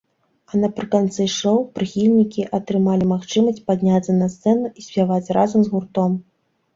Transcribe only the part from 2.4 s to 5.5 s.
атрымалі магчымасць падняцца на сцэну і спяваць